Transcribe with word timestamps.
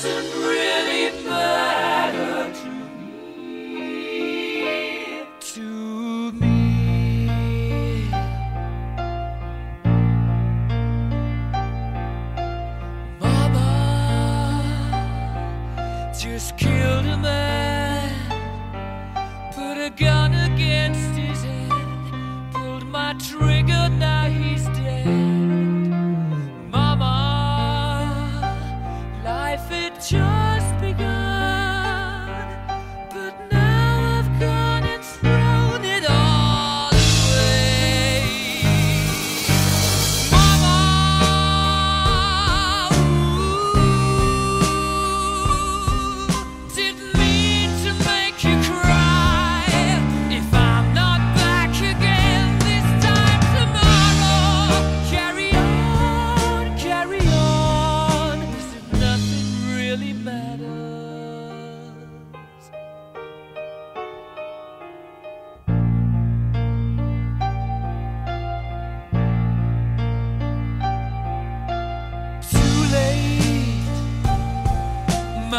Doesn't 0.00 0.30
really 0.44 1.10
matter 1.24 2.52
to 2.54 2.68
me. 3.00 3.96
To 5.40 6.30
me. 6.40 6.58
Mama 13.18 13.66
just 16.16 16.56
killed 16.56 17.06
a 17.06 17.16
man, 17.16 17.37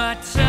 my 0.09 0.15
time 0.15 0.48